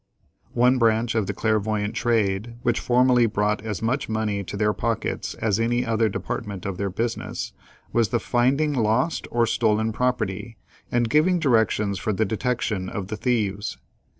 [0.55, 5.35] One branch of the clairvoyant trade which formerly brought as much money to their pockets
[5.35, 7.53] as any other department of their business,
[7.93, 10.57] was the finding lost or stolen property,
[10.91, 13.77] and giving directions for the detection of the thieves.